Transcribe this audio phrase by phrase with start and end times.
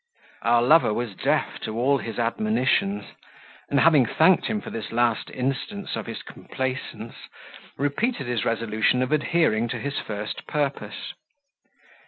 [0.41, 3.05] Our lover was deaf to all his admonitions,
[3.69, 7.13] and, having thanked him for this last instance of his complaisance,
[7.77, 11.13] repeated his resolution of adhering to his first purpose.